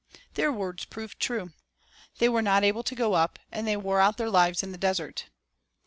[0.09, 1.51] 3 Their words proved true.
[2.17, 4.77] They were not able to go up, and they wore out their lives in the
[4.79, 5.29] desert.